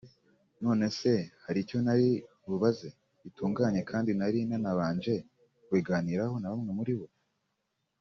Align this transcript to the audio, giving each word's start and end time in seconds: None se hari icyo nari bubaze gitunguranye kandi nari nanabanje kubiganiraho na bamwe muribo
None 0.63 0.85
se 0.99 1.13
hari 1.45 1.57
icyo 1.63 1.77
nari 1.85 2.09
bubaze 2.49 2.87
gitunguranye 3.21 3.81
kandi 3.89 4.09
nari 4.19 4.39
nanabanje 4.49 5.13
kubiganiraho 5.65 6.35
na 6.39 6.51
bamwe 6.53 6.71
muribo 6.79 7.07